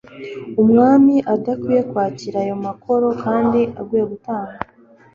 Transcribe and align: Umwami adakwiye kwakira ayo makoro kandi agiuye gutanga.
Umwami 0.61 1.15
adakwiye 1.33 1.81
kwakira 1.89 2.37
ayo 2.43 2.55
makoro 2.65 3.07
kandi 3.23 3.61
agiuye 3.79 4.05
gutanga. 4.11 4.57